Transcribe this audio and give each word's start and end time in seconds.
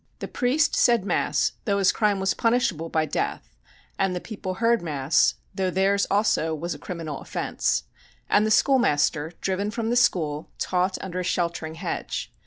The 0.17 0.27
priest 0.27 0.73
said 0.73 1.05
Mass, 1.05 1.51
though 1.65 1.77
his 1.77 1.91
crime 1.91 2.19
was 2.19 2.33
punishable 2.33 2.89
by 2.89 3.05
death, 3.05 3.55
and 3.99 4.15
the 4.15 4.19
people 4.19 4.55
heard 4.55 4.81
Mass, 4.81 5.35
though 5.53 5.69
theirs 5.69 6.07
also 6.09 6.55
was 6.55 6.73
a 6.73 6.79
criminal 6.79 7.19
offence; 7.19 7.83
and 8.27 8.43
the 8.43 8.49
schoolmaster, 8.49 9.33
driven 9.41 9.69
from 9.69 9.91
the 9.91 9.95
school, 9.95 10.49
taught 10.57 10.97
under 11.03 11.19
a 11.19 11.23
sheltering 11.23 11.75
hedge. 11.75 12.33